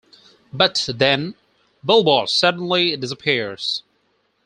But 0.51 0.89
then, 0.95 1.35
Belboz 1.85 2.29
suddenly 2.31 2.97
disappears. 2.97 3.83